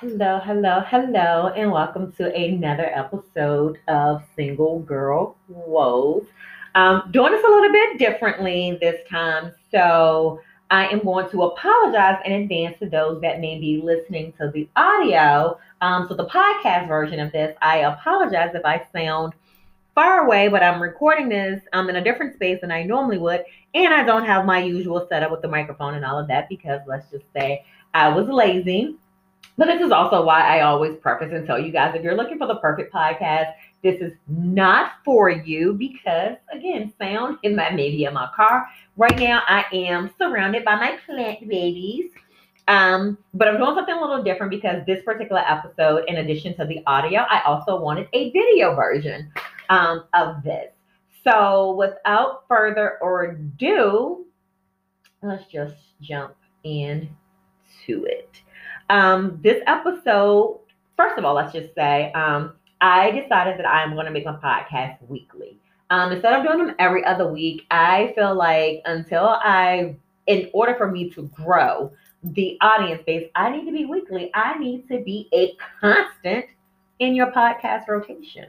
[0.00, 6.24] Hello, hello, hello, and welcome to another episode of Single Girl Woes.
[6.74, 10.40] Um, doing this a little bit differently this time, so
[10.70, 14.66] I am going to apologize in advance to those that may be listening to the
[14.74, 15.58] audio.
[15.82, 19.34] Um, so the podcast version of this, I apologize if I sound
[19.94, 21.60] far away, but I'm recording this.
[21.74, 23.44] I'm in a different space than I normally would,
[23.74, 26.80] and I don't have my usual setup with the microphone and all of that because
[26.86, 28.96] let's just say I was lazy.
[29.60, 32.38] But this is also why I always preface and tell you guys if you're looking
[32.38, 38.04] for the perfect podcast, this is not for you because, again, sound in my maybe
[38.04, 38.66] in my car.
[38.96, 42.10] Right now, I am surrounded by my plant babies.
[42.68, 46.64] Um, but I'm doing something a little different because this particular episode, in addition to
[46.64, 49.30] the audio, I also wanted a video version
[49.68, 50.72] um, of this.
[51.22, 54.24] So, without further ado,
[55.22, 56.34] let's just jump
[56.64, 58.40] into it.
[58.90, 60.60] Um, this episode,
[60.96, 64.32] first of all, let's just say, um, I decided that I'm going to make my
[64.32, 65.58] podcast weekly.
[65.90, 69.94] Um, instead of doing them every other week, I feel like until I,
[70.26, 71.92] in order for me to grow
[72.24, 74.32] the audience base, I need to be weekly.
[74.34, 76.46] I need to be a constant
[76.98, 78.46] in your podcast rotation.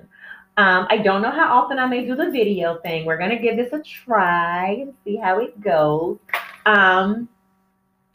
[0.58, 3.06] Um, I don't know how often I may do the video thing.
[3.06, 6.18] We're going to give this a try and see how it goes.
[6.66, 7.30] Um,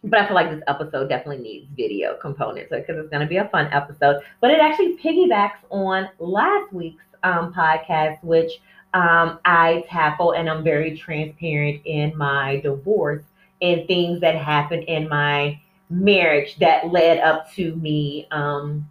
[0.07, 3.39] but I feel like this episode definitely needs video components because it's going to be
[3.39, 4.23] a fun episode.
[4.41, 8.53] But it actually piggybacks on last week's um, podcast, which
[8.95, 13.25] um, I tackle, and I'm very transparent in my divorce
[13.61, 18.89] and things that happened in my marriage that led up to me um,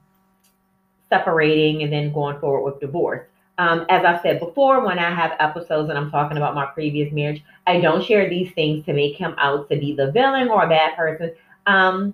[1.10, 3.26] separating and then going forward with divorce.
[3.58, 7.12] Um, as I said before, when I have episodes and I'm talking about my previous
[7.14, 10.64] marriage, I don't share these things to make him out to be the villain or
[10.64, 11.34] a bad person.
[11.66, 12.14] Um,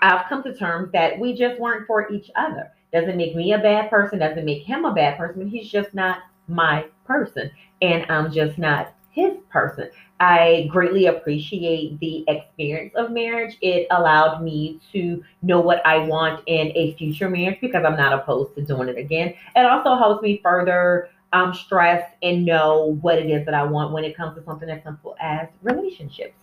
[0.00, 2.72] I've come to terms that we just weren't for each other.
[2.92, 5.48] Doesn't make me a bad person, doesn't make him a bad person.
[5.48, 9.88] He's just not my person, and I'm just not his person.
[10.18, 13.56] I greatly appreciate the experience of marriage.
[13.60, 18.12] It allowed me to know what I want in a future marriage because I'm not
[18.12, 19.34] opposed to doing it again.
[19.54, 23.92] It also helps me further um, stress and know what it is that I want
[23.92, 26.34] when it comes to something as simple as relationships.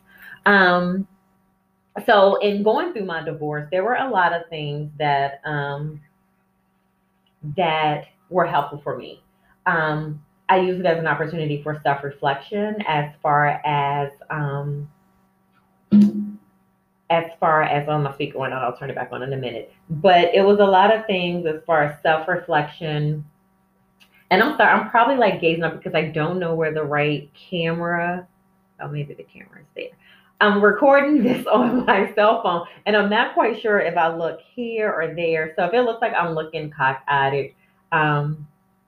[0.46, 1.08] Um,
[2.06, 6.00] so, in going through my divorce, there were a lot of things that um,
[7.58, 9.22] that were helpful for me.
[9.66, 14.86] Um, I use it as an opportunity for self reflection as far as um,
[17.10, 19.32] as far as on oh, my speaker went out, I'll turn it back on in
[19.32, 19.74] a minute.
[19.90, 23.24] But it was a lot of things as far as self reflection.
[24.30, 27.32] And I'm sorry, I'm probably like gazing up because I don't know where the right
[27.34, 28.28] camera.
[28.82, 29.98] Oh, maybe the camera is there.
[30.42, 34.42] I'm recording this on my cell phone, and I'm not quite sure if I look
[34.54, 35.54] here or there.
[35.56, 37.54] So if it looks like I'm looking cockeyed,
[37.94, 38.46] um,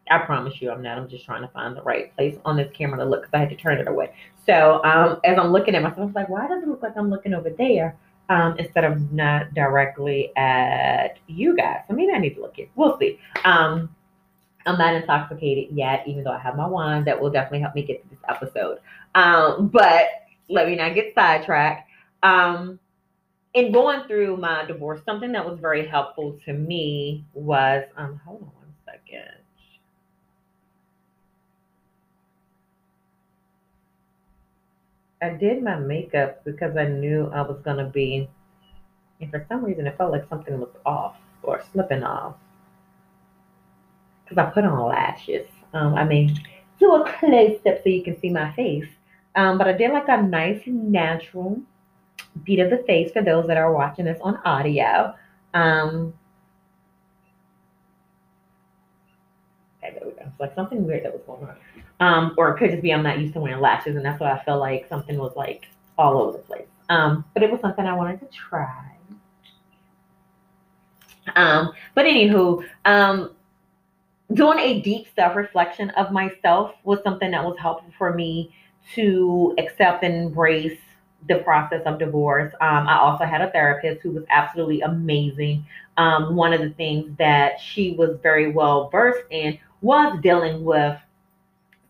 [0.09, 0.97] I promise you I'm not.
[0.97, 3.39] I'm just trying to find the right place on this camera to look because I
[3.39, 4.13] had to turn it away.
[4.45, 6.97] So um, as I'm looking at myself, I was like, why does it look like
[6.97, 7.95] I'm looking over there
[8.29, 11.81] um, instead of not directly at you guys?
[11.87, 12.67] So maybe I need to look here.
[12.75, 13.19] We'll see.
[13.45, 13.95] Um,
[14.65, 17.83] I'm not intoxicated yet, even though I have my wine that will definitely help me
[17.83, 18.79] get to this episode.
[19.15, 20.07] Um, but
[20.49, 21.89] let me not get sidetracked.
[22.23, 22.79] Um,
[23.53, 28.41] in going through my divorce, something that was very helpful to me was um, hold
[28.41, 29.42] on one second.
[35.23, 38.27] I did my makeup because I knew I was going to be,
[39.21, 42.35] and for some reason it felt like something was off or slipping off.
[44.23, 45.47] Because I put on lashes.
[45.73, 46.37] Um, I mean,
[46.79, 48.89] do a close up so you can see my face.
[49.35, 51.61] Um, but I did like a nice natural
[52.43, 55.15] beat of the face for those that are watching this on audio.
[55.53, 56.13] Um,
[59.83, 60.23] okay, there we go.
[60.25, 61.55] It's like something weird that was going on.
[62.03, 64.33] Um, or it could just be I'm not used to wearing lashes, and that's why
[64.33, 66.67] I feel like something was like all over the place.
[66.89, 68.91] Um, but it was something I wanted to try.
[71.37, 73.31] Um, but anywho, um,
[74.33, 78.53] doing a deep self reflection of myself was something that was helpful for me
[78.95, 80.77] to accept and embrace
[81.29, 82.53] the process of divorce.
[82.59, 85.65] Um, I also had a therapist who was absolutely amazing.
[85.95, 90.97] Um, one of the things that she was very well versed in was dealing with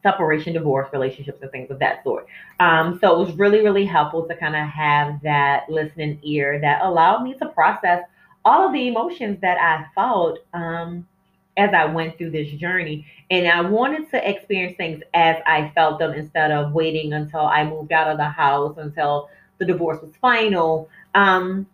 [0.04, 2.28] separation, divorce, relationships, and things of that sort.
[2.60, 6.82] Um, so it was really, really helpful to kind of have that listening ear that
[6.84, 8.04] allowed me to process
[8.46, 11.08] all of the emotions that I felt um,
[11.56, 13.06] as I went through this journey.
[13.32, 17.64] And I wanted to experience things as I felt them instead of waiting until I
[17.64, 19.30] moved out of the house, until
[19.60, 20.90] the divorce was final.
[21.16, 21.66] Um,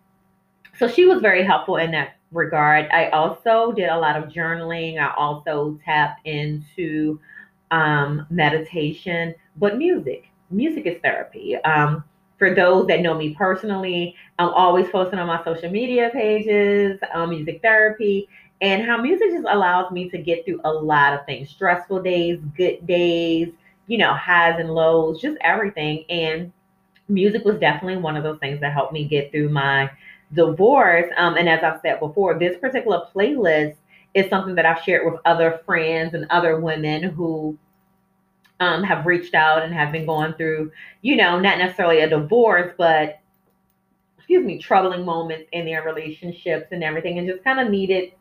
[0.78, 2.88] so she was very helpful in that regard.
[2.92, 5.00] I also did a lot of journaling.
[5.00, 7.20] I also tapped into
[7.72, 10.26] um, meditation, but music.
[10.52, 11.56] Music is therapy.
[11.58, 12.04] Um,
[12.38, 17.30] for those that know me personally, I'm always posting on my social media pages, um,
[17.30, 18.30] music therapy,
[18.62, 22.40] and how music just allows me to get through a lot of things stressful days,
[22.58, 23.50] good days,
[23.88, 26.06] you know, highs and lows, just everything.
[26.10, 26.52] And
[27.10, 29.90] music was definitely one of those things that helped me get through my
[30.34, 31.12] divorce.
[31.18, 33.76] Um, and as I've said before, this particular playlist
[34.14, 37.58] is something that I've shared with other friends and other women who
[38.60, 40.72] um, have reached out and have been going through,
[41.02, 43.20] you know, not necessarily a divorce, but
[44.18, 48.12] excuse me, troubling moments in their relationships and everything, and just kind of needed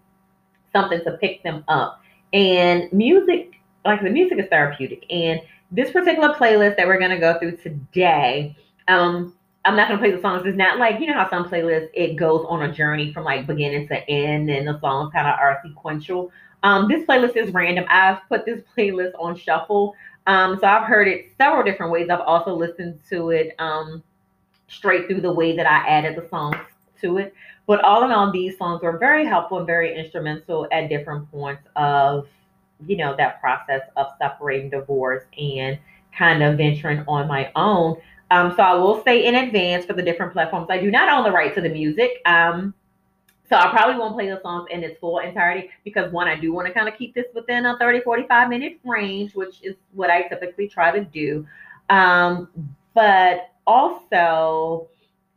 [0.72, 2.00] something to pick them up.
[2.32, 5.04] And music, like the music is therapeutic.
[5.10, 8.56] And this particular playlist that we're going to go through today,
[8.86, 9.34] um,
[9.68, 10.46] I'm not gonna play the songs.
[10.46, 13.46] It's not like you know how some playlists it goes on a journey from like
[13.46, 16.32] beginning to end, and the songs kind of are sequential.
[16.62, 17.84] Um, this playlist is random.
[17.90, 19.94] I've put this playlist on shuffle,
[20.26, 22.08] um, so I've heard it several different ways.
[22.08, 24.02] I've also listened to it um,
[24.68, 26.56] straight through the way that I added the songs
[27.02, 27.34] to it.
[27.66, 31.68] But all in all, these songs were very helpful and very instrumental at different points
[31.76, 32.26] of
[32.86, 35.78] you know that process of separating divorce and
[36.16, 37.98] kind of venturing on my own.
[38.30, 41.24] Um, so I will say in advance for the different platforms, I do not own
[41.24, 42.20] the right to the music.
[42.26, 42.74] Um,
[43.48, 46.52] so I probably won't play the songs in its full entirety because one, I do
[46.52, 50.10] want to kind of keep this within a 30, 45 minute range, which is what
[50.10, 51.46] I typically try to do.
[51.88, 52.48] Um,
[52.94, 54.88] but also,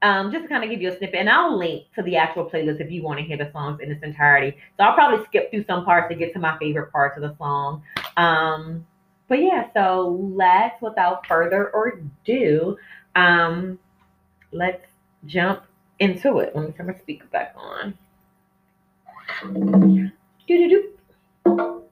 [0.02, 2.50] um, just to kind of give you a snippet, and I'll link to the actual
[2.50, 4.58] playlist if you want to hear the songs in its entirety.
[4.78, 7.36] So I'll probably skip through some parts to get to my favorite parts of the
[7.38, 7.84] song.
[8.18, 8.86] Um,
[9.32, 12.78] but yeah, so let's, without further ado,
[13.16, 13.80] um,
[14.52, 14.86] let's
[15.26, 15.64] jump
[16.00, 16.54] into it.
[16.54, 17.94] Let me turn my speaker back on.
[20.46, 21.84] Doo-doo-doo.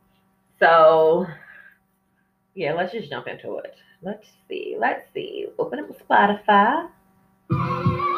[0.59, 1.27] So,
[2.55, 3.73] yeah, let's just jump into it.
[4.01, 4.75] Let's see.
[4.77, 5.47] Let's see.
[5.57, 6.89] Open up Spotify.
[7.51, 8.09] Uh-uh.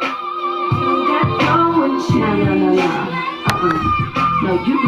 [4.41, 4.81] No, you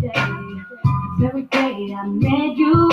[0.00, 0.12] day,
[1.18, 2.88] very day I met you.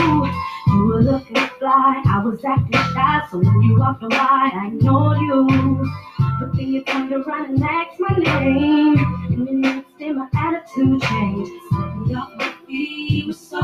[0.67, 5.19] You were looking fly, I was acting shy, so when you walked by, I ignored
[5.19, 5.93] you.
[6.39, 8.97] But then you turned around and asked my name,
[9.29, 11.51] and the next day my attitude changed.
[11.69, 13.61] Set me off my feet, you so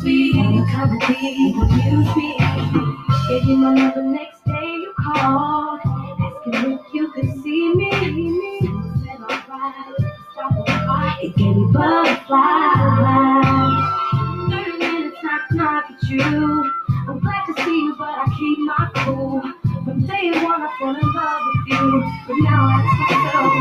[0.00, 0.34] sweet.
[0.34, 2.36] You kind of deep, you me.
[3.28, 8.60] Gave you my number next day, you called, asking if you could see me.
[9.04, 10.89] Said alright.
[11.22, 12.26] It gave me butterflies.
[14.50, 16.72] Thirty minutes knock knock at you.
[17.08, 19.42] I'm glad to see you, but I keep my cool.
[19.84, 23.52] From day one, I fell in love with you, but now I ask myself,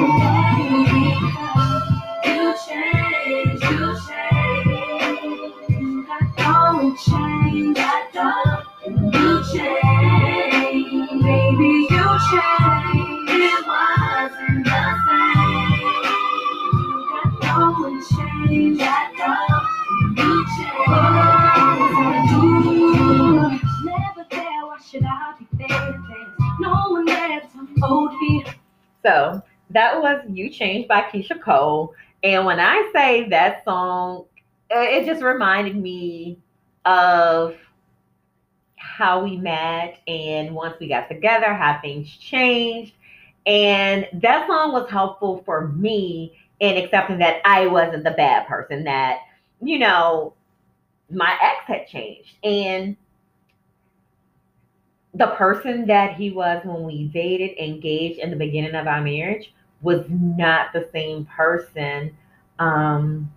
[2.26, 2.99] what you change,
[29.10, 31.94] So that was You Changed by Keyshia Cole.
[32.24, 34.25] And when I say that song,
[34.70, 36.38] it just reminded me
[36.86, 37.56] of
[38.75, 42.94] how we met and once we got together, how things changed.
[43.48, 48.84] And that song was helpful for me in accepting that I wasn't the bad person,
[48.84, 49.22] that,
[49.62, 50.34] you know,
[51.10, 52.36] my ex had changed.
[52.44, 52.96] And
[55.13, 59.54] the person that he was when we dated, engaged in the beginning of our marriage
[59.82, 62.16] was not the same person.
[62.60, 63.32] Um,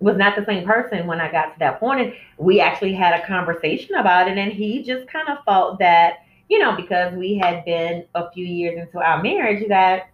[0.00, 2.00] was not the same person when I got to that point.
[2.00, 6.18] And we actually had a conversation about it, and he just kind of felt that,
[6.48, 10.10] you know, because we had been a few years into our marriage, that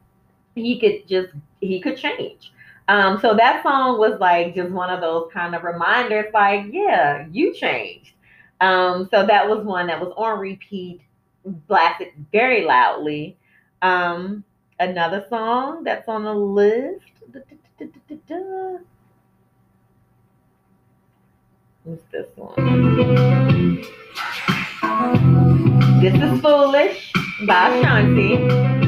[0.55, 2.53] he could just he could change.
[2.89, 7.27] Um, so that song was like just one of those kind of reminders, like, yeah,
[7.31, 8.14] you changed.
[8.61, 11.01] Um, so that was one that was on repeat,
[11.45, 13.37] blasted very loudly.
[13.83, 14.45] Um,
[14.79, 17.01] another song that's on the list.
[21.85, 23.83] What's this one?
[26.01, 27.13] This is Foolish
[27.47, 28.85] by Ashanti.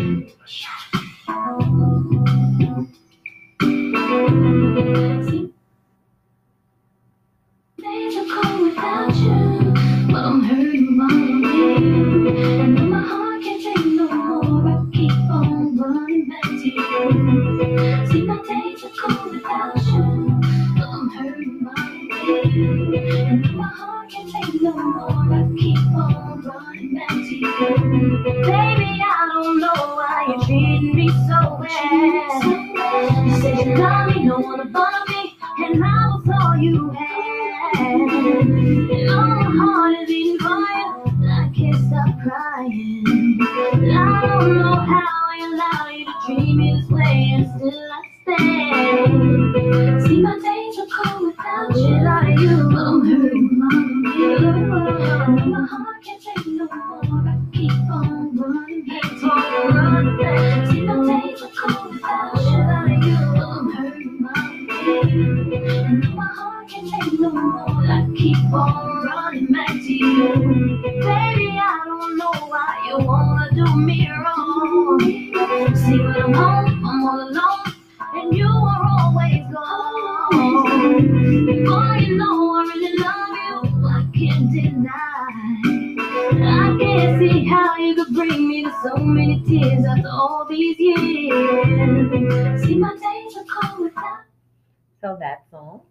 [95.06, 95.82] So that song.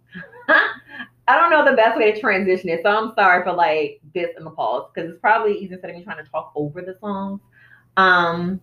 [0.49, 4.31] I don't know the best way to transition it, so I'm sorry for like this
[4.37, 6.97] in the pause because it's probably easier instead of me trying to talk over the
[6.99, 7.39] songs.
[7.95, 8.59] Um,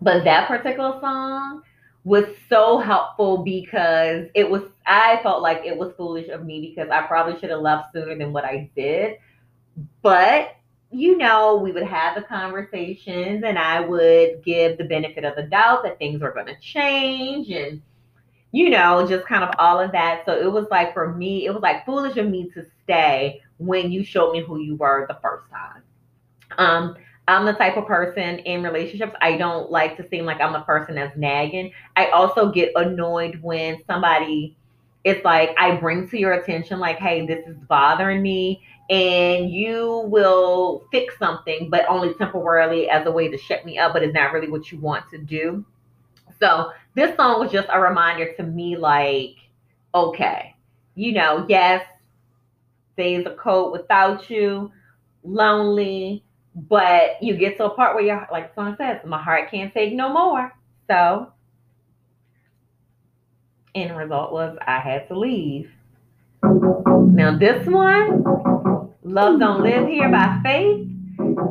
[0.00, 1.62] but that particular song
[2.04, 6.88] was so helpful because it was I felt like it was foolish of me because
[6.90, 9.18] I probably should have left sooner than what I did.
[10.00, 10.56] But
[10.92, 15.42] you know, we would have the conversations and I would give the benefit of the
[15.42, 17.82] doubt that things were going to change and
[18.54, 20.22] you know, just kind of all of that.
[20.24, 23.90] So it was like for me, it was like foolish of me to stay when
[23.90, 25.82] you showed me who you were the first time.
[26.56, 26.94] Um,
[27.26, 30.60] I'm the type of person in relationships, I don't like to seem like I'm the
[30.60, 31.72] person that's nagging.
[31.96, 34.56] I also get annoyed when somebody
[35.02, 40.04] it's like I bring to your attention, like, hey, this is bothering me, and you
[40.06, 44.14] will fix something, but only temporarily as a way to shut me up, but it's
[44.14, 45.64] not really what you want to do.
[46.40, 49.36] So this song was just a reminder to me, like,
[49.94, 50.54] okay,
[50.94, 51.84] you know, yes,
[52.96, 54.70] days are cold without you,
[55.22, 56.24] lonely,
[56.54, 59.72] but you get to a part where you're like the song says, my heart can't
[59.74, 60.52] take no more.
[60.88, 61.32] So
[63.74, 65.70] end result was I had to leave.
[66.42, 68.22] Now this one,
[69.02, 70.93] Love Don't Live Here by Faith.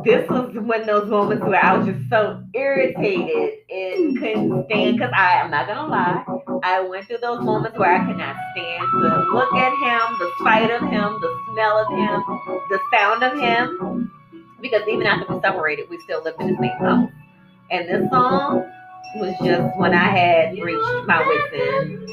[0.04, 4.96] This was one of those moments where I was just so irritated and couldn't stand
[4.96, 6.24] because I am not gonna lie.
[6.62, 10.30] I went through those moments where I could not stand to look at him, the
[10.42, 12.22] sight of him, the smell of him,
[12.70, 14.10] the sound of him.
[14.60, 17.10] Because even after we separated, we still lived in the same house.
[17.70, 18.64] And this song
[19.16, 22.10] was just when I had reached my wits end.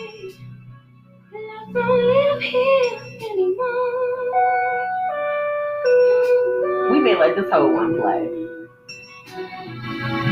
[7.02, 8.30] May let this whole one play.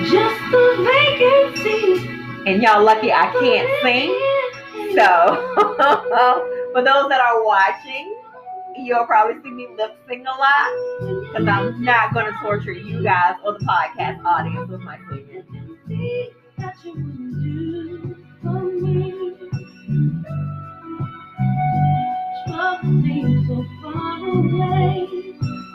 [0.06, 2.08] Just a vacancy.
[2.46, 4.10] And y'all lucky I can't sing.
[4.96, 5.56] So
[6.74, 8.16] for those that are watching,
[8.78, 10.70] you'll probably see me lip sing a lot.
[11.32, 15.30] Because I'm not gonna torture you guys or the podcast audience with my singing.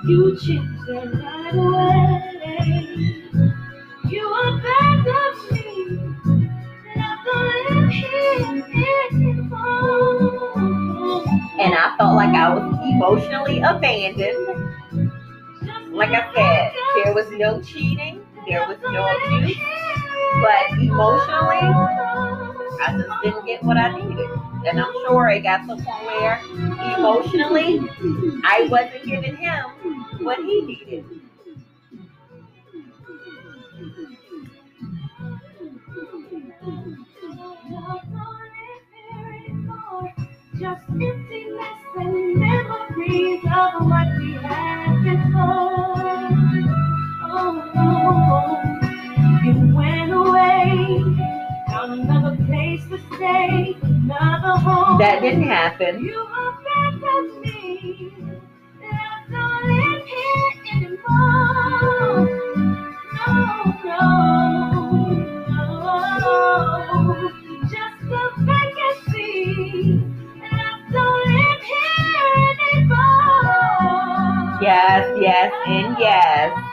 [0.06, 3.22] You changed it right away.
[4.10, 5.98] You are back of me.
[6.94, 7.14] And I.
[11.60, 14.74] And I felt like I was emotionally abandoned.
[15.92, 16.72] Like I said,
[17.04, 19.56] there was no cheating, there was no abuse,
[20.42, 24.30] but emotionally, I just didn't get what I needed.
[24.66, 26.40] And I'm sure it got to the point where
[26.96, 27.80] emotionally,
[28.44, 29.64] I wasn't giving him
[30.24, 31.04] what he needed.
[40.58, 46.30] Just emptiness and memories of what we had before.
[47.26, 51.33] Oh, oh, you went away,
[51.90, 54.98] another place to stay, another home.
[54.98, 56.02] That didn't happen.
[56.02, 58.12] You are back at me.
[58.82, 62.28] I don't live here anymore.
[63.14, 63.36] No,
[63.84, 64.00] no,
[66.20, 66.34] no.
[67.62, 70.00] Just a vacancy.
[70.42, 72.32] I don't live here
[72.72, 74.58] anymore.
[74.62, 76.63] Yes, yes, and yes.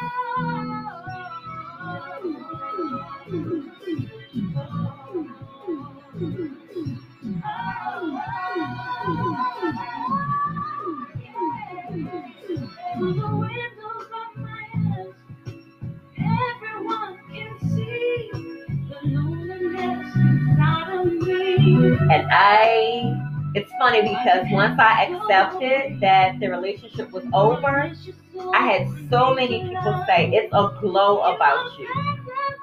[23.91, 27.91] Funny because once I accepted that the relationship was over,
[28.53, 31.87] I had so many people say, it's a glow about you.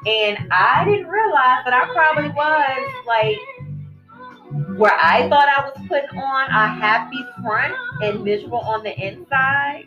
[0.07, 3.39] And I didn't realize that I probably was like,
[4.79, 9.85] where I thought I was putting on a happy front and miserable on the inside,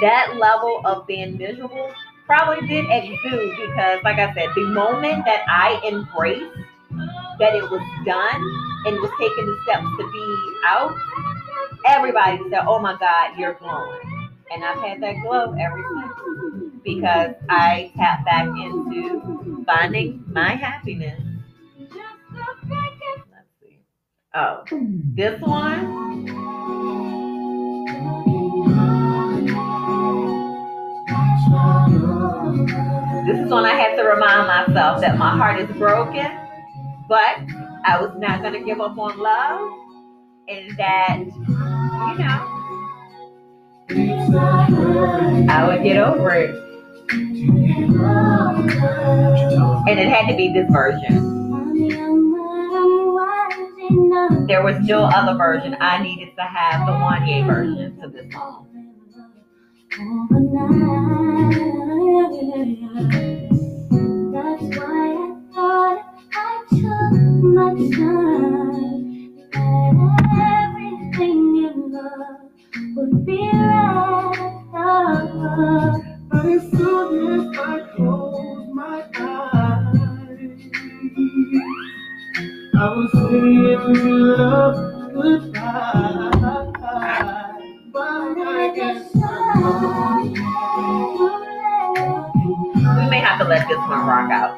[0.00, 1.90] that level of being miserable
[2.26, 6.56] probably did exude because, like I said, the moment that I embraced
[7.38, 10.96] that it was done and was taking the steps to be out,
[11.86, 14.30] everybody said, Oh my God, you're glowing.
[14.52, 21.20] And I've had that glow ever since because I tap back into finding my happiness.
[23.30, 23.78] Let's see.
[24.34, 24.64] Oh,
[25.14, 26.32] this one.
[33.26, 36.26] This is when I had to remind myself that my heart is broken,
[37.08, 37.38] but
[37.84, 39.72] I was not going to give up on love,
[40.48, 42.48] and that, you know,
[45.50, 46.54] I would get over it.
[49.88, 51.30] And it had to be this version.
[54.46, 55.76] There was no other version.
[55.80, 58.68] I needed to have the Wanya version to this song.
[64.32, 66.11] That's why I thought
[66.72, 66.78] We
[93.08, 94.56] may have to let this one rock out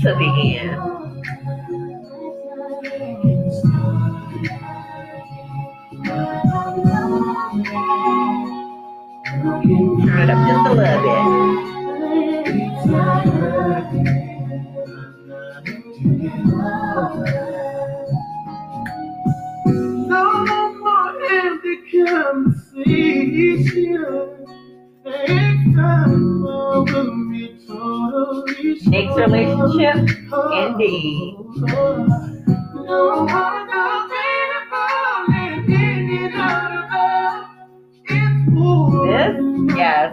[0.00, 1.09] to the end.
[9.42, 11.24] Turn it up just a little bit.
[20.08, 20.22] no
[20.80, 21.10] more.
[28.86, 29.96] Next relationship,
[30.52, 31.36] indeed.
[39.80, 40.12] Yes.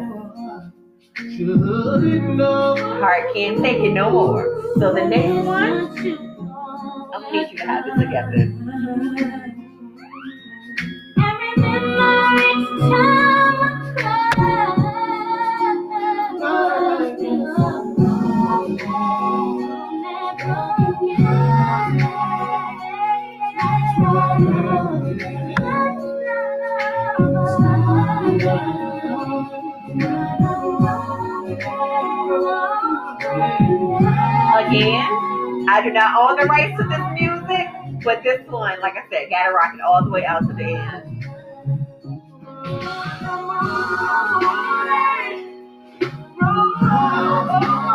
[3.02, 4.64] Heart can't take it no more.
[4.80, 5.74] So the next one,
[7.14, 8.54] I'm gonna need you to have it together.
[34.68, 37.68] Again, I do not own the rights to this music,
[38.04, 40.64] but this one, like I said, gotta rock it all the way out to the
[40.64, 41.26] end.
[46.40, 47.87] So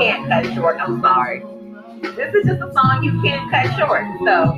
[0.00, 0.78] can't cut short.
[0.80, 1.44] I'm sorry.
[2.00, 4.04] This is just a song you can't cut short.
[4.24, 4.56] So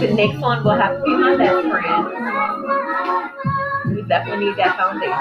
[0.00, 1.67] the next one will have to be my best.
[4.08, 5.14] Definitely need that foundation.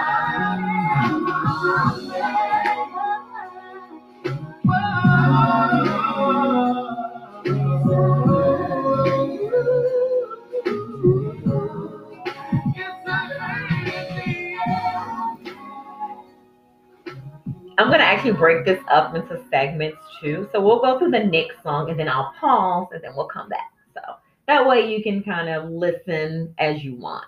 [17.80, 20.50] I'm gonna actually break this up into segments too.
[20.52, 23.50] So we'll go through the next song and then I'll pause and then we'll come
[23.50, 23.72] back.
[23.94, 24.02] So
[24.48, 27.26] that way you can kind of listen as you want.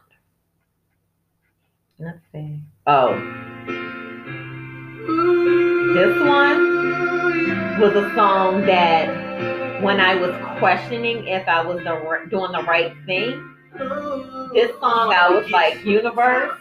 [2.02, 2.62] Let's see.
[2.88, 3.14] Oh,
[5.94, 12.54] this one was a song that when I was questioning if I was the, doing
[12.54, 13.54] the right thing,
[14.54, 16.58] this song I was like, universe,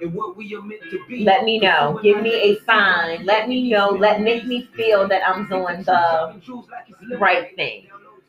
[0.00, 1.24] and what we are meant to be.
[1.24, 1.98] let me know.
[2.00, 3.26] Give me a sign.
[3.26, 3.88] Let me know.
[3.88, 7.88] Let make me feel that I'm doing the right thing.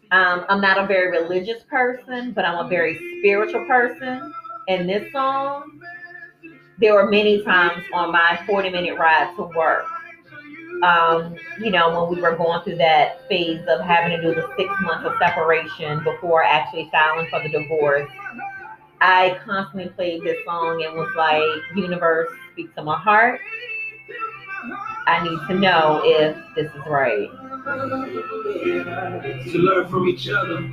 [0.10, 4.34] Um, I'm not a very religious person, but I'm a very spiritual person.
[4.68, 5.82] And this song,
[6.82, 9.86] there were many times on my 40 minute ride to work.
[10.84, 14.52] Um, you know, when we were going through that phase of having to do the
[14.58, 18.10] six months of separation before actually filing for the divorce,
[19.00, 21.44] I constantly played this song and was like,
[21.76, 23.40] Universe, speak to my heart.
[25.06, 27.30] I need to know if this is right.
[27.64, 30.68] To learn from each other.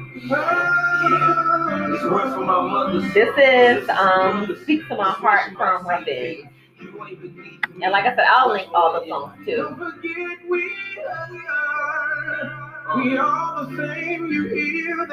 [1.93, 3.05] It's word from our mothers.
[3.13, 6.49] This is um Speak to My Heart from Rapids.
[6.81, 9.77] And like I said, I'll link all the songs too.
[12.97, 13.67] We are.
[13.67, 14.27] The same.
[14.29, 15.07] You hear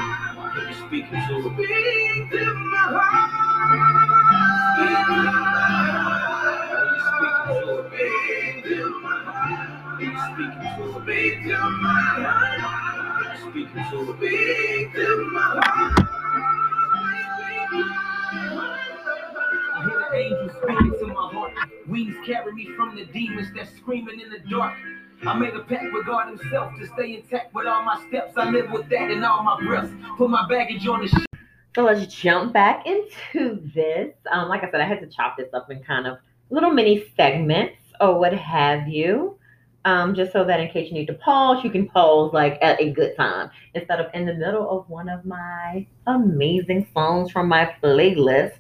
[0.55, 1.37] Are you speaking to?
[1.55, 3.31] Speak to my heart.
[4.77, 5.59] Speak to my
[5.95, 7.01] heart.
[7.11, 9.99] Speak to my heart.
[10.33, 10.55] Speak
[11.45, 13.39] to my heart.
[13.41, 16.06] Speak to my heart.
[20.15, 21.53] Angels speaking to my heart.
[21.87, 24.75] Wings carry me from the demons that's screaming in the dark.
[25.27, 28.33] I made a pact with God Himself to stay intact with all my steps.
[28.37, 29.93] I live with that in all my breaths.
[30.19, 31.27] Put my baggage on the ship.
[31.75, 34.15] So let's jump back into this.
[34.31, 36.19] Um, like I said, I had to chop this up in kind of
[36.51, 39.39] little mini segments or what have you.
[39.85, 42.81] Um, just so that in case you need to pause, you can pause like at
[42.81, 47.47] a good time instead of in the middle of one of my amazing songs from
[47.47, 48.57] my playlist.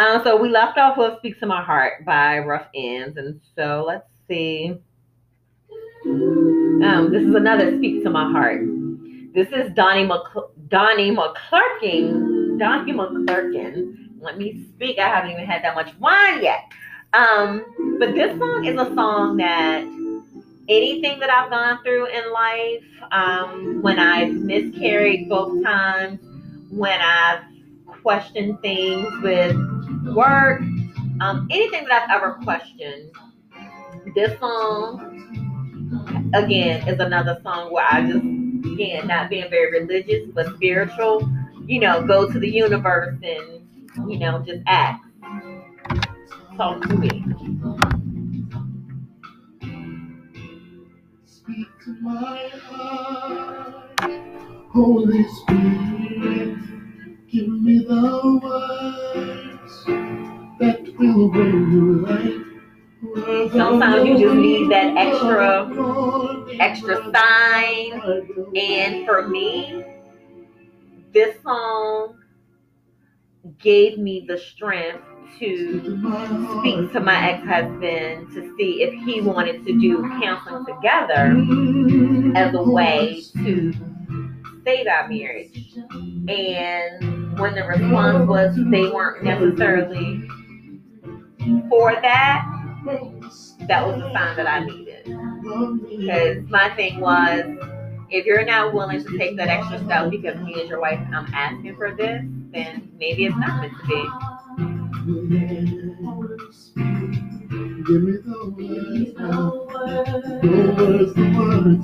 [0.00, 3.18] Um, so we left off with Speak to My Heart by Rough Ends.
[3.18, 4.74] And so let's see.
[6.06, 8.62] Um, this is another Speak to My Heart.
[9.34, 10.22] This is Donnie Mc,
[10.68, 12.58] Donnie McClurkin.
[12.58, 14.22] Donnie McClurkin.
[14.22, 14.98] Let me speak.
[14.98, 16.60] I haven't even had that much wine yet.
[17.12, 19.82] Um, but this song is a song that
[20.70, 26.20] anything that I've gone through in life, um, when I've miscarried both times,
[26.70, 27.42] when I've
[28.02, 29.54] questioned things with
[30.04, 30.60] work,
[31.20, 33.10] um, anything that I've ever questioned,
[34.14, 38.24] this song again is another song where I just
[38.72, 41.28] again not being very religious but spiritual,
[41.66, 45.02] you know, go to the universe and you know just ask.
[46.56, 47.24] Talk to me.
[51.24, 54.12] Speak to my heart,
[54.70, 56.58] Holy Spirit.
[57.28, 58.89] Give me the words
[63.52, 65.66] Sometimes you just need that extra-
[66.60, 68.02] extra sign.
[68.54, 69.82] And for me,
[71.14, 72.18] this song
[73.58, 75.02] gave me the strength
[75.38, 75.80] to
[76.58, 81.34] speak to my ex-husband to see if he wanted to do counseling together
[82.36, 83.72] as a way to
[84.66, 85.74] save our marriage.
[86.28, 90.28] And when the response was they weren't necessarily
[91.68, 92.46] for that,
[93.68, 95.04] that was the sign that I needed.
[95.98, 97.44] Because my thing was,
[98.10, 101.32] if you're not willing to take that extra step because me as your wife, I'm
[101.32, 102.22] asking for this,
[102.52, 104.08] then maybe it's not meant to be.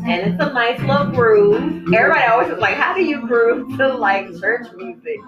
[0.08, 1.92] And it's a nice little groove.
[1.94, 5.20] Everybody always is like, how do you groove to like church music?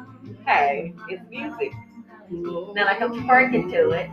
[0.47, 1.73] Hey, it's music.
[2.31, 4.09] Now I can twerk into it.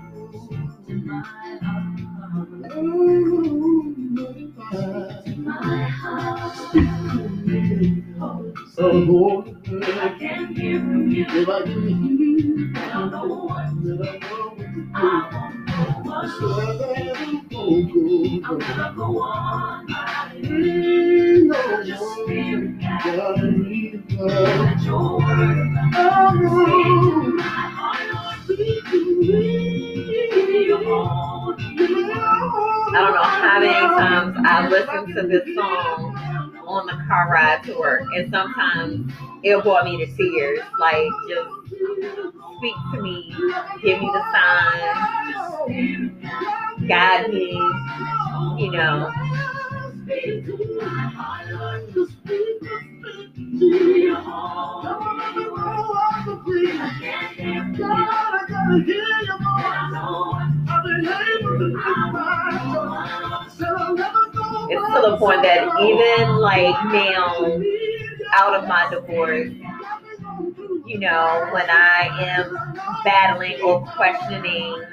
[8.73, 9.43] So
[10.01, 11.25] I can't hear from you.
[11.27, 11.59] if I
[13.09, 13.65] know what.
[14.95, 15.64] I want.
[15.75, 15.81] I
[32.93, 36.14] don't know how many times I listened to this song
[36.67, 39.11] on the car ride to work, and sometimes
[39.43, 40.59] it brought me to tears.
[40.79, 41.49] Like, just
[42.57, 43.33] speak to me,
[43.81, 46.11] give me the signs,
[46.87, 47.51] guide me,
[48.57, 49.11] you know.
[64.95, 67.61] To the point that even like now,
[68.33, 69.51] out of my divorce,
[70.85, 74.83] you know, when I am battling or questioning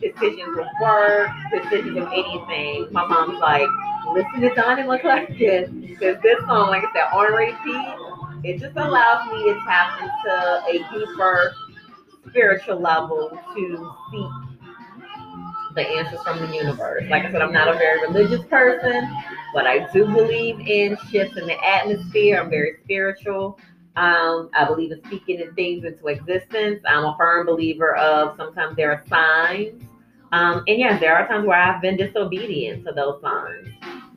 [0.00, 3.68] decisions of work, decisions of anything, my mom's like,
[4.12, 5.88] listen to Donnie McClurkin.
[5.88, 10.62] Because this song, like I said, on repeat, it just allows me to tap into
[10.68, 11.54] a deeper
[12.28, 14.53] spiritual level to seek
[15.74, 17.04] the answers from the universe.
[17.08, 19.10] Like I said, I'm not a very religious person,
[19.52, 22.40] but I do believe in shifts in the atmosphere.
[22.40, 23.58] I'm very spiritual.
[23.96, 26.82] Um, I believe in speaking in things into existence.
[26.86, 29.84] I'm a firm believer of sometimes there are signs.
[30.32, 33.68] Um, and yes, there are times where I've been disobedient to those signs.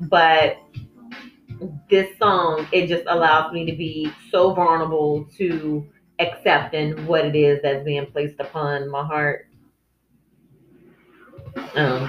[0.01, 0.57] But
[1.89, 5.87] this song, it just allows me to be so vulnerable to
[6.19, 9.47] accepting what it is that's being placed upon my heart.
[11.57, 12.03] Um,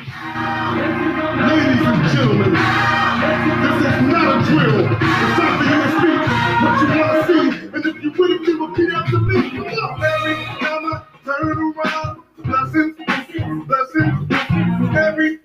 [1.48, 4.86] Ladies and gentlemen, this is not a drill.
[4.92, 6.20] It's time for you to speak
[6.62, 7.66] what you want to see.
[7.74, 9.50] And if you it, then repeat after me.
[9.50, 10.04] Come on.
[10.04, 14.96] Every time I turn around, blessings, blessings.
[14.96, 15.38] Every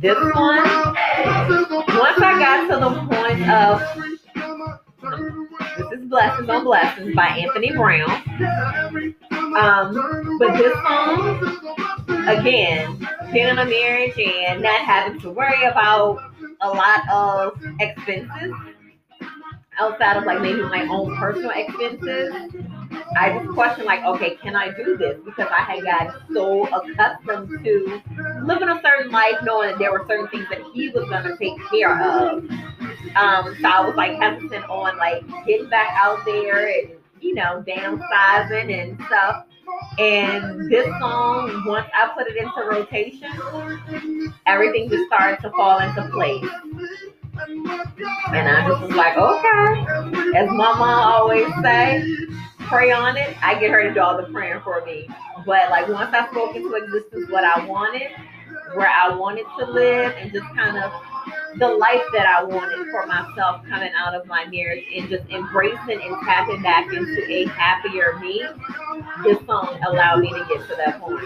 [0.00, 0.96] This turn one, around,
[1.48, 1.68] blessings
[1.98, 6.48] once I got to the point of Every time I turn around, This is Blessings
[6.48, 8.22] on Blessings by Anthony Brown.
[8.38, 12.28] yeah, every time I Um, but this song, blessings on blessings.
[12.28, 18.52] Again, being in a marriage and not having to worry about a lot of expenses
[19.78, 22.32] outside of like maybe my own personal expenses.
[23.16, 25.18] I just question like, okay, can I do this?
[25.24, 28.02] Because I had gotten so accustomed to
[28.44, 31.54] living a certain life, knowing that there were certain things that he was gonna take
[31.70, 32.48] care of.
[33.16, 37.64] Um, so I was like hesitant on like getting back out there and you know
[37.66, 39.46] downsizing and stuff.
[39.98, 46.08] And this song, once I put it into rotation, everything just started to fall into
[46.10, 46.44] place.
[48.32, 50.36] And I just was like, okay.
[50.36, 52.04] As mom always say,
[52.60, 53.36] pray on it.
[53.42, 55.08] I get her to do all the praying for me.
[55.46, 58.08] But like once I spoke into existence what I wanted,
[58.74, 60.92] where I wanted to live, and just kind of
[61.58, 66.00] the life that I wanted for myself coming out of my marriage and just embracing
[66.02, 68.44] and tapping back into a happier me,
[69.22, 71.24] this song allowed me to get to that point.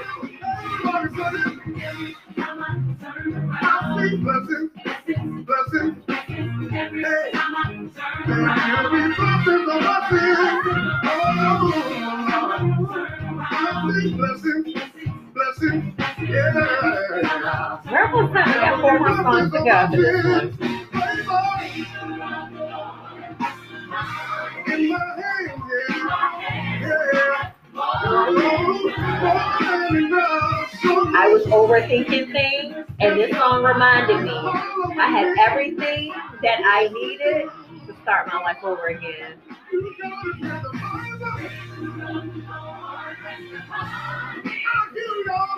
[15.38, 15.94] Blessings,
[16.29, 17.81] yeah.
[17.90, 20.48] Rebel Sun, we got four more songs to go after this one.
[24.72, 25.62] In my hand,
[26.81, 27.53] yeah.
[31.11, 34.37] I was overthinking things, and this song reminded me
[35.01, 37.48] I had everything that I needed
[37.87, 39.35] to start my life over again.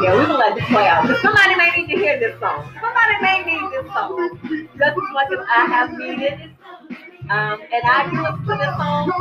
[0.01, 1.03] it, we're gonna let this play out.
[1.03, 2.69] Because somebody may need to hear this song.
[2.81, 6.51] Somebody may need this song just as much as I have needed it.
[7.29, 9.11] Um, and I do listen to this song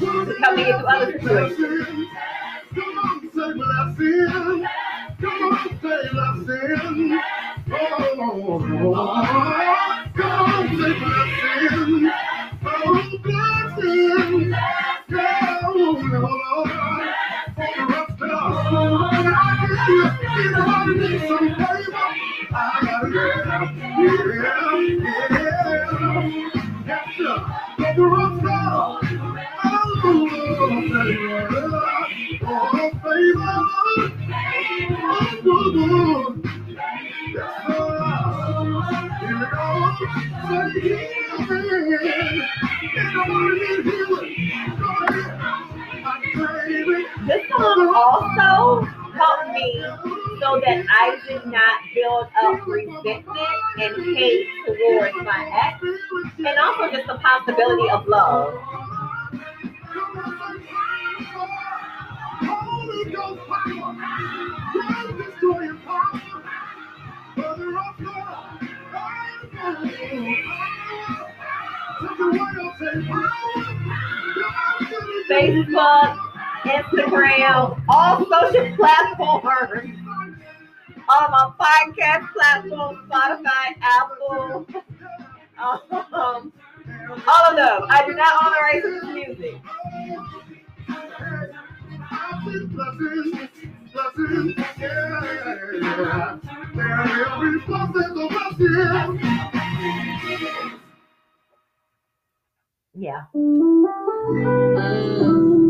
[0.00, 2.08] to help me get through other situations.
[2.74, 4.66] Come on, say what I feel.
[5.20, 7.20] Come on, say blessing.
[7.72, 8.60] Oh,
[10.16, 12.12] come on, say blessing.
[12.66, 14.54] Oh, blessing.
[15.12, 16.70] Oh, Lord.
[17.56, 18.74] For the rough God.
[19.34, 20.08] I can hear
[20.38, 22.08] anybody some favor.
[22.54, 23.74] I got it.
[24.00, 24.80] Yeah,
[26.86, 27.38] yeah, sir.
[27.78, 29.33] For the rough God.
[30.64, 30.76] This
[47.50, 49.84] song also helped me
[50.40, 53.26] so that I did not build up resentment
[53.78, 55.84] and hate towards my ex,
[56.38, 58.73] and also just the possibility of love.
[62.40, 63.96] Holy Ghost power.
[65.16, 66.20] Destroying power.
[67.36, 67.58] Of
[68.04, 68.60] God.
[72.00, 73.10] Take away your faith.
[75.28, 76.10] Facebook,
[76.64, 79.96] Instagram, all social platforms,
[81.08, 84.66] on my podcast platform, Spotify, Apple,
[85.58, 86.52] um,
[87.26, 87.86] all of them.
[87.88, 90.43] I do not own the rights to
[92.46, 92.62] this
[92.98, 93.50] music.
[93.92, 96.38] Blessings, blessings, yeah.
[96.74, 99.20] There will be blessings of blessings.
[102.94, 103.22] Yeah.
[103.34, 103.84] Mm,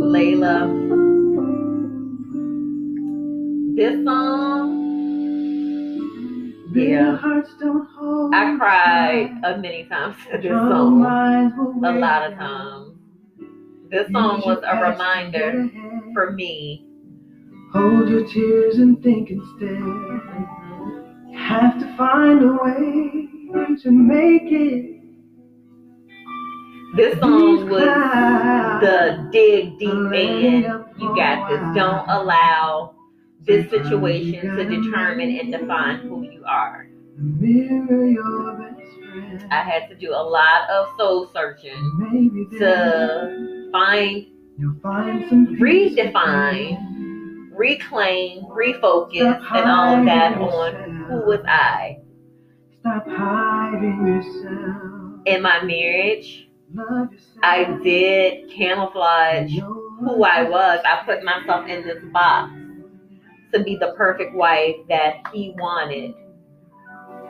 [0.03, 0.57] Layla.
[3.77, 4.69] This song,
[6.75, 11.03] yeah, Hearts don't hold I cried a many times to this song.
[11.85, 12.94] A lot of times.
[13.91, 15.71] This song was a reminder
[16.15, 16.87] for me.
[17.73, 19.79] Hold your tears and think instead.
[19.79, 25.01] You have to find a way to make it.
[26.97, 27.83] This song was
[28.81, 30.63] the dig deep in.
[30.99, 31.61] You got this.
[31.75, 32.95] Don't allow
[33.41, 36.89] this situation to determine and define who you are.
[37.19, 39.47] Mirror your best friend.
[39.53, 46.79] I had to do a lot of soul searching to find, you'll find some redefine,
[47.51, 51.99] reclaim, refocus, and all of that on who was I.
[52.79, 55.27] Stop hiding yourself.
[55.27, 56.49] In my marriage,
[57.43, 60.81] I did camouflage who I was.
[60.85, 62.53] I put myself in this box
[63.53, 66.15] to be the perfect wife that he wanted.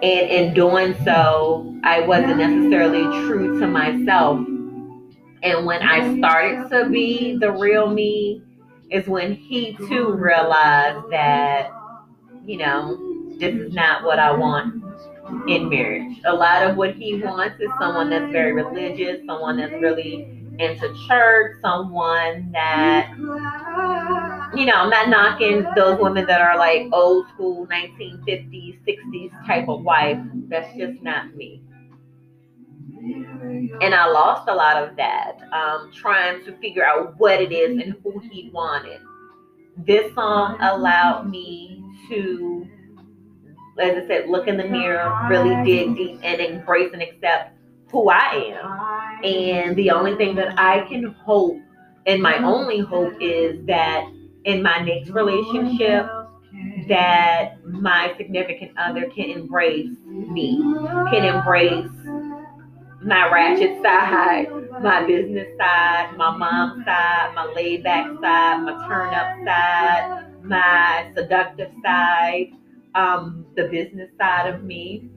[0.03, 4.47] And in doing so, I wasn't necessarily true to myself.
[5.45, 8.43] And when I started to be the real me,
[8.91, 11.71] is when he too realized that,
[12.47, 12.99] you know,
[13.39, 14.85] this is not what I want
[15.49, 16.21] in marriage.
[16.27, 20.95] A lot of what he wants is someone that's very religious, someone that's really into
[21.09, 23.13] church, someone that,
[24.55, 29.69] you know, I'm not knocking those women that are like old school 1950s, 60s type
[29.69, 30.19] of wife.
[30.49, 31.64] That's just not me.
[33.81, 37.79] And I lost a lot of that, um, trying to figure out what it is
[37.83, 39.01] and who he wanted.
[39.77, 42.67] This song allowed me to,
[43.79, 47.57] as I said, look in the mirror, really dig deep and embrace and accept
[47.91, 49.25] who I am.
[49.25, 51.59] And the only thing that I can hope,
[52.07, 54.09] and my only hope, is that
[54.45, 56.07] in my next relationship,
[56.89, 60.57] that my significant other can embrace me,
[61.11, 61.91] can embrace
[63.05, 64.47] my ratchet side,
[64.83, 71.13] my business side, my mom side, my laid back side, my turn up side, my
[71.15, 72.53] seductive side,
[72.95, 75.11] um, the business side of me,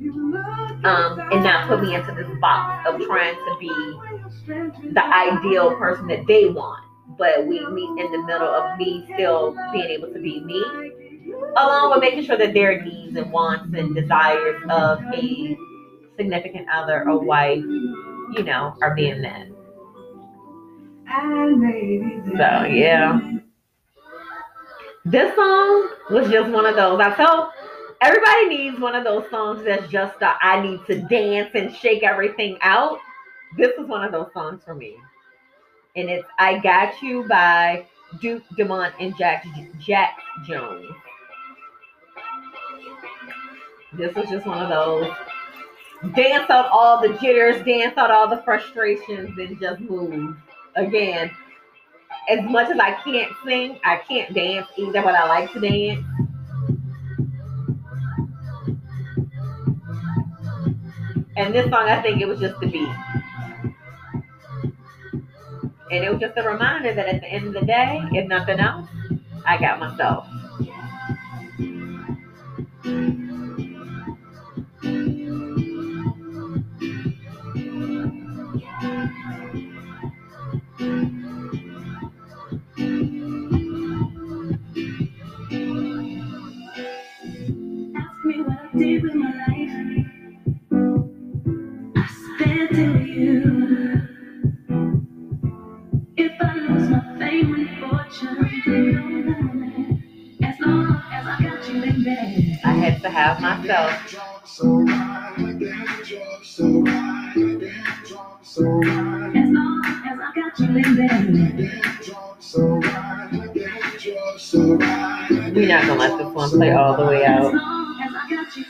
[0.84, 6.08] um, and not put me into this box of trying to be the ideal person
[6.08, 6.84] that they want.
[7.18, 10.62] But we meet in the middle of me still being able to be me,
[11.56, 15.58] along with making sure that their needs and wants and desires of a
[16.18, 19.48] significant other or wife, you know, are being met.
[21.10, 23.32] And maybe then So yeah.
[25.06, 27.00] This song was just one of those.
[27.00, 27.52] I felt
[28.02, 32.04] everybody needs one of those songs that's just a, I need to dance and shake
[32.04, 33.00] everything out.
[33.58, 34.98] This was one of those songs for me.
[35.96, 37.86] And it's I Got You by
[38.20, 39.46] Duke Dumont and Jack
[39.80, 40.86] Jack Jones.
[43.94, 45.10] This was just one of those
[46.16, 50.38] dance out all the jitters, dance out all the frustrations, and just move.
[50.76, 51.32] Again,
[52.30, 56.06] as much as I can't sing, I can't dance either, but I like to dance.
[61.36, 62.90] And this song, I think it was just the beat.
[65.90, 68.60] And it was just a reminder that at the end of the day, if nothing
[68.60, 68.90] else,
[69.46, 70.28] I got myself.
[114.40, 115.30] So right.
[115.54, 117.54] We're not gonna let this one play all the way out.
[117.54, 118.66] long as I got you.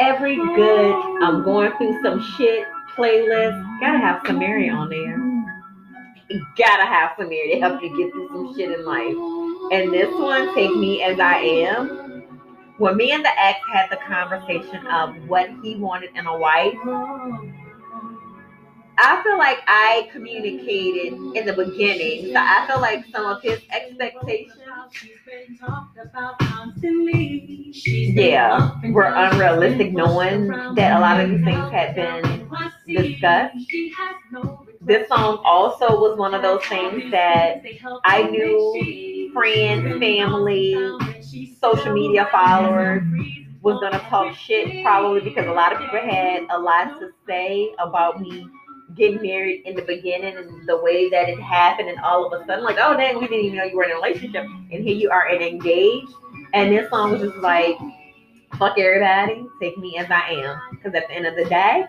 [0.00, 2.66] Every good I'm going through some shit
[2.96, 5.27] playlist, gotta have some Mary on there.
[6.56, 9.16] Gotta have some Mary to help you get through some shit in life.
[9.72, 12.22] And this one, Take Me As I Am.
[12.76, 16.74] When me and the ex had the conversation of what he wanted in a wife,
[19.00, 22.32] I feel like I communicated in the beginning.
[22.32, 24.60] So I feel like some of his expectations,
[28.14, 32.50] yeah, were unrealistic, knowing that a lot of these things had been
[32.86, 33.56] discussed.
[34.88, 37.62] This song also was one of those things that
[38.04, 40.74] I knew friends, family,
[41.60, 43.02] social media followers
[43.60, 47.70] was gonna talk shit probably because a lot of people had a lot to say
[47.78, 48.48] about me
[48.96, 52.46] getting married in the beginning and the way that it happened and all of a
[52.46, 54.96] sudden like oh dang we didn't even know you were in a relationship and here
[54.96, 56.10] you are and engaged.
[56.54, 57.76] And this song was just like
[58.58, 60.58] fuck everybody take me as I am.
[60.70, 61.84] Because at the end of the day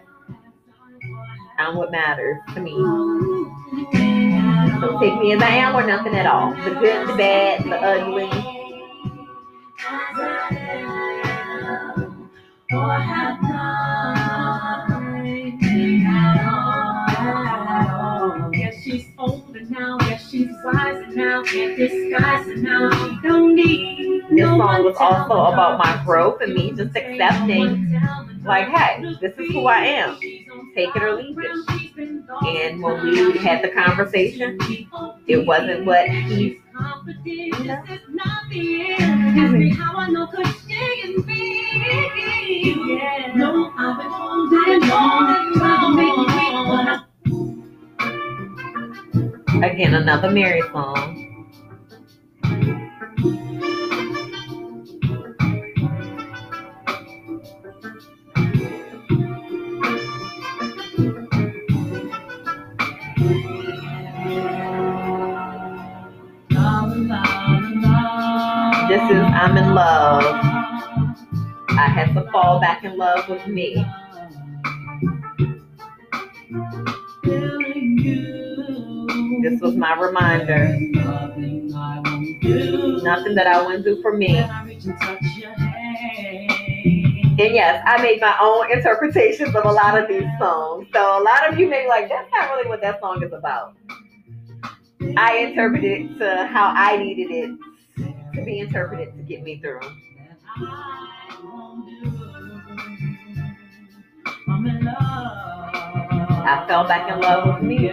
[1.60, 4.80] I'm what matters to me mm-hmm.
[4.80, 7.76] so take me as I am or nothing at all the good the bad the
[7.76, 8.30] ugly
[12.72, 13.42] Or have
[14.90, 18.52] nothing at all.
[18.54, 19.98] Yes, she's older now.
[20.02, 21.42] Yes, she's wiser now.
[21.44, 22.92] Can't disguise it now.
[22.92, 24.22] She don't need.
[24.30, 28.00] This song was also about my growth and me just accepting,
[28.44, 30.20] like, hey, this is who I am.
[30.76, 32.26] Take it or leave it.
[32.48, 34.58] And when we had the conversation,
[35.28, 36.62] it wasn't what he.
[49.62, 51.30] Again, another Mary song.
[68.90, 70.24] This is I'm in love.
[71.70, 73.86] I had to fall back in love with me.
[79.44, 80.76] This was my reminder.
[83.04, 84.38] Nothing that I wouldn't do for me.
[87.38, 90.88] And yes, I made my own interpretations of a lot of these songs.
[90.94, 93.34] So a lot of you may be like, that's not really what that song is
[93.34, 93.76] about.
[95.16, 97.52] I interpreted it to how I needed it
[98.34, 99.80] to be interpreted to get me through.
[106.32, 107.90] I fell back in love with me.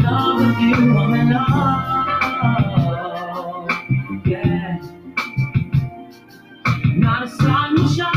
[0.03, 0.99] love with you.
[0.99, 2.09] I'm in love,
[4.26, 4.80] yeah.
[6.97, 8.12] Not a sunshine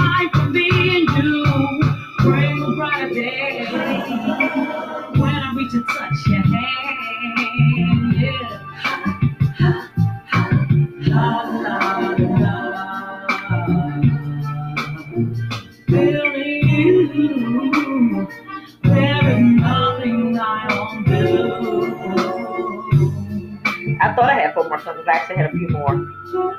[24.76, 25.08] more songs.
[25.08, 25.96] I actually had a few more.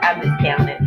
[0.00, 0.80] I miscounted.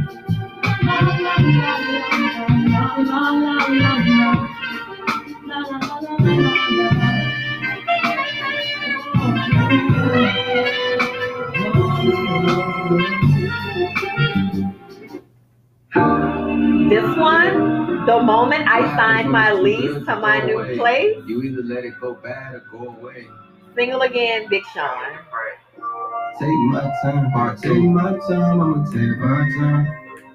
[16.89, 21.85] This one, The moment I signed my lease to my new place, You either let
[21.85, 23.27] it go bad or go away.
[23.75, 25.19] single again, Big Sean.
[26.37, 29.87] Take my time, part take my time, I'ma take my time.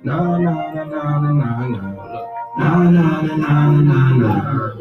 [0.03, 2.30] No, no, no, no, no, no, no.
[2.59, 4.80] No, no, no, no, no, no.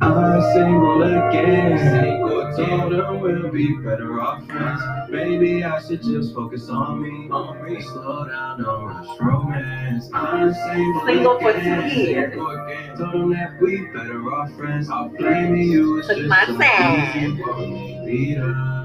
[0.00, 1.78] I'm single again.
[1.78, 4.80] Single told them we'll be better off friends.
[5.10, 7.28] Maybe I should just focus on me.
[7.30, 10.08] On me, slow down, don't rush romance.
[10.14, 11.90] I'm single, Single for again.
[11.90, 12.32] two years.
[12.32, 12.96] Single again.
[12.96, 14.88] Told them that we better off friends.
[14.90, 15.98] I'll blame you.
[15.98, 17.24] It's Took just my so time.
[17.24, 18.75] easy for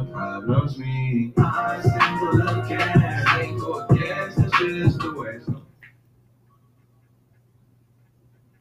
[0.42, 1.34] the problems me.
[1.36, 3.26] Single again.
[3.38, 4.34] Single again.
[4.38, 5.62] That's just the way it's gonna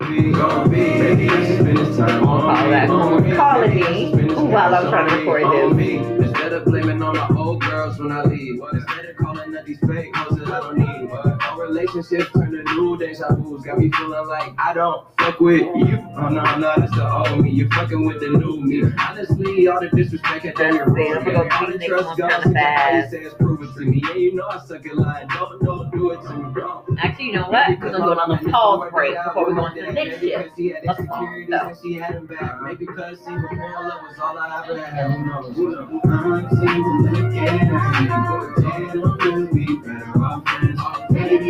[0.01, 0.33] be.
[0.33, 0.77] Gonna be.
[0.77, 2.95] Maybe I should spend this time on Call that me.
[2.95, 3.37] On.
[3.37, 6.27] Call me I should spend this while I'm trying to record this.
[6.29, 8.61] Instead of blaming on the old girls when I leave.
[8.73, 11.40] Instead of calling up these fake that I don't need.
[11.61, 13.63] Our relationships turn to new deja vu's.
[13.65, 15.99] Got me feeling like I don't fuck with you.
[16.17, 17.51] Oh no, no, that's the old me.
[17.51, 18.91] You're fucking with the new me.
[18.99, 21.49] Honestly, all the disrespect had done your Damn, ruin.
[21.51, 24.03] I'm gonna the trust month since I says prove it to me.
[24.03, 25.29] Yeah, you know I suck at lying.
[25.29, 26.55] Don't, don't do it to me.
[26.55, 26.99] Don't.
[26.99, 27.69] Actually, you know what?
[27.69, 30.59] We're gonna do another pause break before we go into the next shift.
[30.87, 31.81] Let's pause.
[31.83, 32.63] She had him back.
[32.63, 35.11] Maybe because love was all I ever had.
[35.11, 36.01] Who knows?
[36.07, 36.21] Uh-huh.
[36.21, 37.69] I'm single again.
[38.57, 39.21] Single again.
[39.21, 40.81] We'll be better off friends.
[41.11, 41.50] Maybe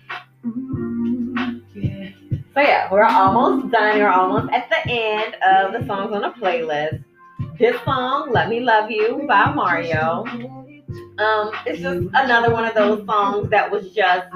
[2.53, 3.99] So yeah, we're almost done.
[3.99, 7.03] We're almost at the end of the songs on the playlist.
[7.57, 10.25] This song, "Let Me Love You" by Mario.
[11.17, 14.27] Um, it's just another one of those songs that was just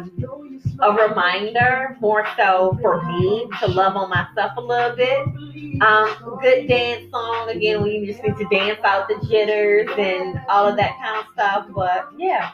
[0.80, 5.20] a reminder, more so for me, to love on myself a little bit.
[5.82, 10.66] Um, good dance song again you just need to dance out the jitters and all
[10.68, 11.68] of that kind of stuff.
[11.76, 12.51] But yeah,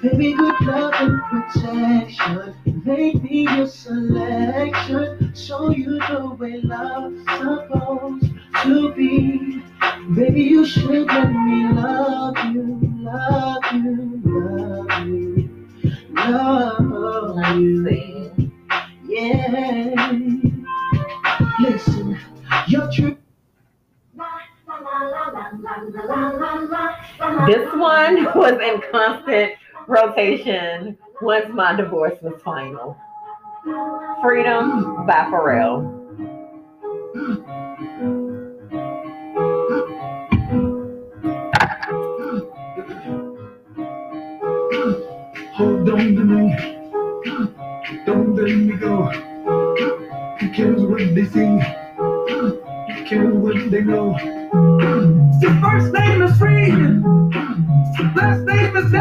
[0.03, 2.55] Baby, good love and protection.
[2.85, 5.33] Make me your selection.
[5.35, 8.31] Show you the way love's supposed
[8.63, 9.63] to be.
[10.15, 15.47] Baby, you should let me love you, love you, love you,
[16.15, 18.53] love you.
[19.07, 20.13] Yeah.
[21.61, 22.19] Listen,
[22.67, 23.22] your trip.
[27.47, 29.53] This one was in constant
[29.87, 32.97] rotation once my divorce was final.
[34.23, 35.99] Freedom by Pharrell.
[45.55, 46.57] Hold on to me.
[48.05, 49.07] Don't let me go.
[50.39, 51.61] Who cares what they see?
[51.97, 54.42] Who cares what they know?
[54.53, 56.73] Your first name is free.
[58.15, 58.93] Last name is.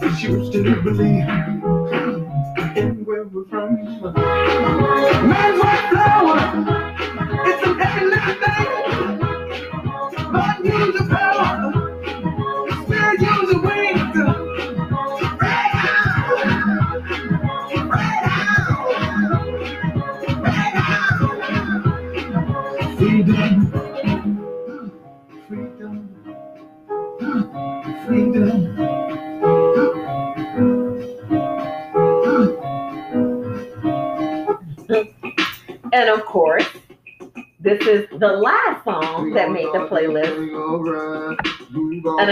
[0.00, 1.28] But you still believe
[2.76, 3.74] in where we're from.
[5.28, 5.60] Man's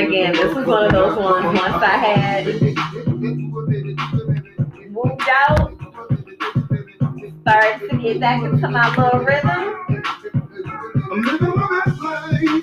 [0.09, 2.47] again, this is one of those ones once I had
[4.91, 5.73] Moved out,
[7.41, 9.75] started to get back into my little rhythm.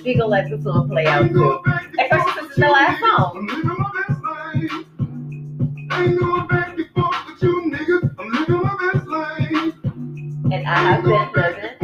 [0.04, 0.28] We gonna
[0.64, 1.60] one play out too.
[1.98, 3.48] Especially since it's the last song.
[10.52, 11.76] And I have been living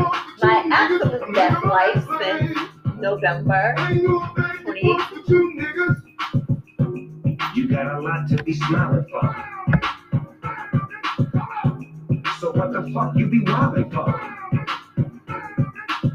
[0.43, 2.59] my absolute best life since.
[3.01, 3.75] November.
[4.79, 7.57] I ain't going back and forth with you niggas.
[7.57, 9.23] You got a lot to be smiling for.
[12.39, 14.13] So what the fuck you be wildin' for?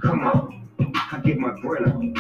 [0.02, 0.70] Come on,
[1.12, 2.14] I get my grin on.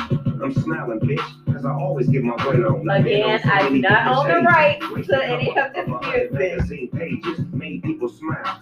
[0.44, 2.90] I'm smiling, bitch, cause I always get my grin on.
[2.90, 6.34] Again, I do not own the right to any of this music.
[6.34, 8.62] Magazine pages made people smile.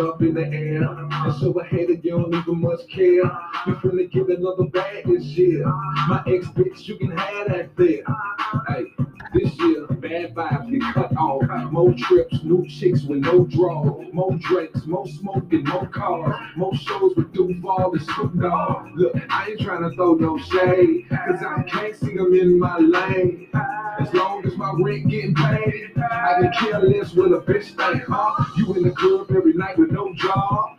[0.00, 0.82] Up in the air.
[0.82, 3.22] And show a hater you don't even much care.
[3.66, 5.64] You finna get another bag this year.
[6.08, 8.02] My ex bitch, you can have that there.
[8.68, 11.42] Hey, this year, bad vibes get cut off.
[11.70, 14.02] More trips, new chicks with no draw.
[14.12, 16.34] More drinks, more smoking, more cars.
[16.56, 18.96] More shows with Duval and Snoop Dogg.
[18.96, 22.78] Look, I ain't trying to throw no shade, cause I can't see them in my
[22.78, 23.48] lane.
[24.00, 28.04] As long as my rent getting paid, I can care less when a bitch think,
[28.08, 28.44] huh?
[28.56, 30.76] You in the club every night with no job.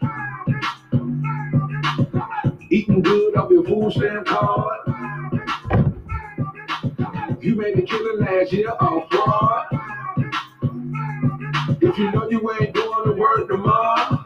[2.69, 4.79] Eating good off your food stamp card.
[7.41, 9.65] You made the killing last year off fraud.
[11.81, 14.23] If you know you ain't going to work tomorrow,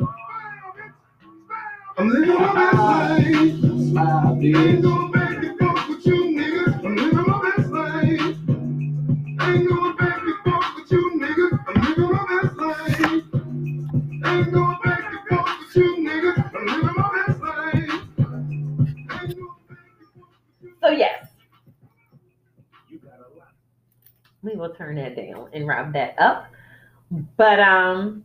[1.97, 3.59] I'm living my best life.
[3.89, 5.35] smile, I
[24.96, 26.48] turn that down and wrap that up.
[27.38, 28.24] But um,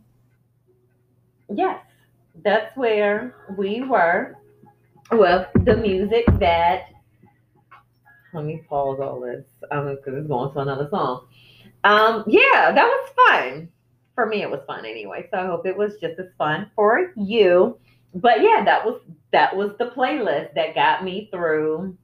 [1.53, 1.79] yes,
[2.43, 4.37] that's where we were
[5.11, 6.85] with the music that.
[8.33, 11.27] Let me pause all this um because it's going to another song.
[11.83, 13.69] Um, yeah, that was fun.
[14.15, 15.27] For me, it was fun anyway.
[15.31, 17.77] So I hope it was just as fun for you.
[18.15, 19.01] But yeah, that was
[19.31, 21.97] that was the playlist that got me through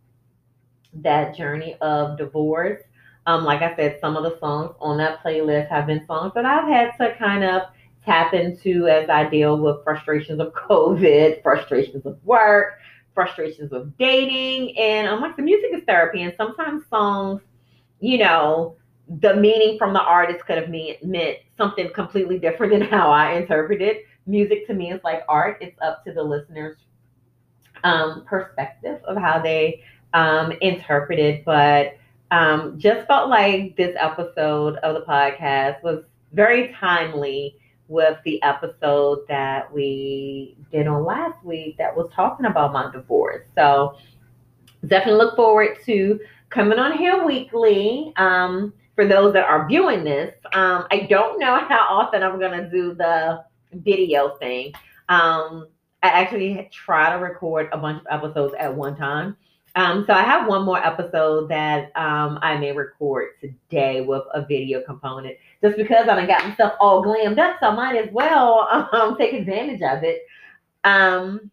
[0.95, 2.82] that journey of divorce.
[3.28, 6.45] Um, like I said, some of the songs on that playlist have been songs that
[6.45, 7.63] I've had to kind of
[8.05, 12.80] tap into as I deal with frustrations of COVID, frustrations of work,
[13.13, 14.78] frustrations of dating.
[14.78, 16.23] And I'm like, the music is therapy.
[16.23, 17.41] And sometimes songs,
[17.99, 18.78] you know,
[19.19, 23.34] the meaning from the artist could have mean, meant something completely different than how I
[23.34, 24.05] interpret it.
[24.25, 25.57] Music to me is like art.
[25.59, 26.78] It's up to the listener's
[27.84, 31.43] um, perspective of how they um, interpret it.
[31.43, 31.97] But
[32.32, 36.03] um, just felt like this episode of the podcast was
[36.34, 37.55] very timely
[37.88, 43.45] with the episode that we did on last week that was talking about my divorce.
[43.55, 43.95] So
[44.86, 46.19] definitely look forward to
[46.49, 48.11] coming on here weekly.
[48.17, 52.69] Um, for those that are viewing this, um, I don't know how often I'm gonna
[52.69, 54.73] do the video thing.
[55.07, 55.67] Um,
[56.03, 59.38] I actually try to record a bunch of episodes at one time.
[59.78, 64.43] Um, so I have one more episode that um, I may record today with a
[64.43, 68.11] video component, just because I done got myself all glammed up, so I might as
[68.11, 70.23] well um, take advantage of it,
[70.84, 71.51] um,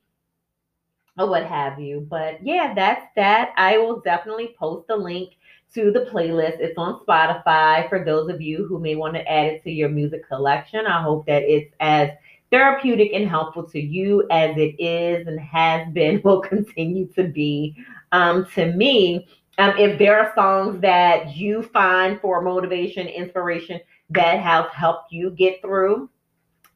[1.18, 2.01] or what have you.
[2.09, 3.53] But yeah, that's that.
[3.59, 5.35] I will definitely post a link
[5.75, 6.61] to the playlist.
[6.61, 9.91] It's on Spotify for those of you who may want to add it to your
[9.91, 10.87] music collection.
[10.87, 12.09] I hope that it's as
[12.51, 17.77] therapeutic and helpful to you as it is and has been, will continue to be
[18.15, 19.27] um, to me.
[19.59, 25.31] Um, if there are songs that you find for motivation, inspiration that have helped you
[25.31, 26.09] get through,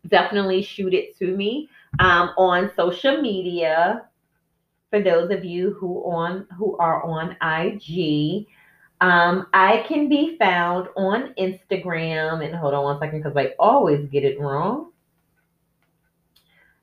[0.08, 1.68] definitely shoot it to me
[2.00, 4.04] um, on social media.
[4.90, 8.46] For those of you who on who are on IG,
[9.00, 12.44] um, I can be found on Instagram.
[12.44, 14.92] And hold on one second, because I always get it wrong.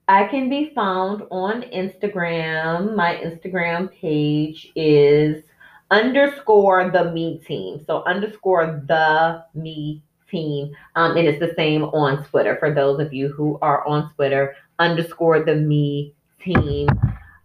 [0.07, 2.95] I can be found on Instagram.
[2.95, 5.43] My Instagram page is
[5.89, 7.83] underscore the me team.
[7.87, 10.75] So underscore the me team.
[10.95, 14.55] Um, and it's the same on Twitter for those of you who are on Twitter,
[14.77, 16.87] underscore the me team.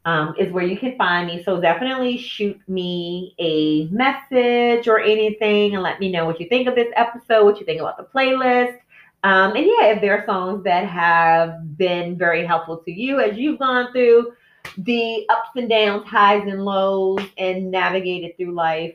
[0.06, 1.42] Um, is where you can find me.
[1.44, 6.68] So definitely shoot me a message or anything and let me know what you think
[6.68, 8.78] of this episode, what you think about the playlist.
[9.22, 13.36] Um, and yeah, if there are songs that have been very helpful to you as
[13.36, 14.32] you've gone through
[14.78, 18.94] the ups and downs, highs and lows, and navigated through life.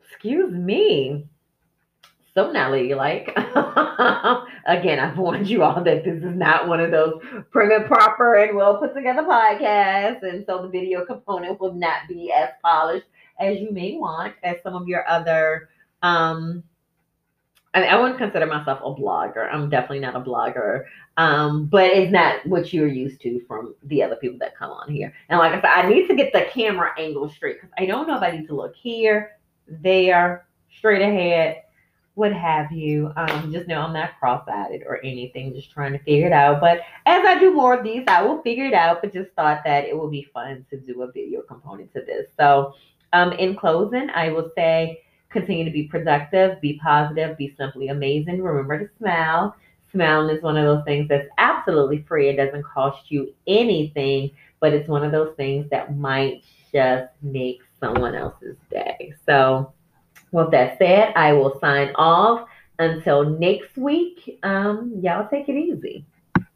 [0.00, 1.26] Excuse me.
[2.34, 3.28] So now, like
[4.66, 7.20] again, I've warned you all that this is not one of those
[7.52, 12.08] prim and proper and well put together podcasts, and so the video component will not
[12.08, 13.06] be as polished
[13.38, 15.68] as you may want, as some of your other
[16.02, 16.64] um,
[17.74, 19.52] I, I wouldn't consider myself a blogger.
[19.52, 20.84] I'm definitely not a blogger.
[21.16, 24.90] Um, but it's not what you're used to from the other people that come on
[24.90, 25.12] here.
[25.28, 28.08] And like I said, I need to get the camera angle straight because I don't
[28.08, 29.32] know if I need to look here,
[29.68, 30.46] there,
[30.76, 31.62] straight ahead,
[32.14, 33.12] what have you.
[33.16, 36.60] Um, just know I'm not cross-eyed or anything, just trying to figure it out.
[36.60, 39.02] But as I do more of these, I will figure it out.
[39.02, 42.26] But just thought that it would be fun to do a video component to this.
[42.38, 42.74] So
[43.12, 45.03] um, in closing, I will say
[45.34, 48.40] Continue to be productive, be positive, be simply amazing.
[48.40, 49.56] Remember to smile.
[49.90, 52.28] Smiling is one of those things that's absolutely free.
[52.28, 54.30] It doesn't cost you anything,
[54.60, 59.12] but it's one of those things that might just make someone else's day.
[59.26, 59.72] So,
[60.30, 64.38] with that said, I will sign off until next week.
[64.44, 66.06] Um, y'all take it easy.